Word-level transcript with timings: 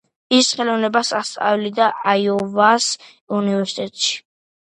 ის 0.35 0.47
ხელოვნებას 0.59 1.11
ასწავლიდა 1.17 1.89
აიოვას 2.13 2.87
უნივერსიტეტში. 3.41 4.17